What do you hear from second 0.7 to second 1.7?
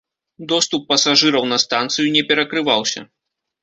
пасажыраў на